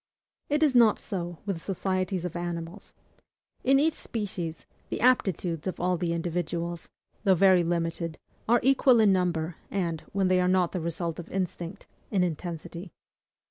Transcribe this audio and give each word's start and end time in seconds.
It 0.49 0.63
is 0.63 0.73
not 0.73 0.97
so 0.97 1.37
with 1.45 1.61
societies 1.61 2.25
of 2.25 2.35
animals. 2.35 2.95
In 3.63 3.77
every 3.79 3.91
species, 3.91 4.65
the 4.89 4.99
aptitudes 4.99 5.67
of 5.67 5.79
all 5.79 5.95
the 5.95 6.11
individuals 6.11 6.89
though 7.23 7.35
very 7.35 7.63
limited 7.63 8.17
are 8.49 8.59
equal 8.63 8.99
in 8.99 9.13
number 9.13 9.57
and 9.69 10.01
(when 10.11 10.27
they 10.27 10.41
are 10.41 10.47
not 10.47 10.71
the 10.71 10.81
result 10.81 11.19
of 11.19 11.29
instinct) 11.29 11.85
in 12.09 12.23
intensity. 12.23 12.91